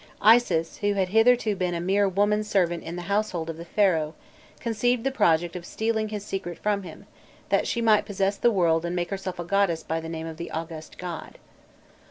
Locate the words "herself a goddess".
9.11-9.83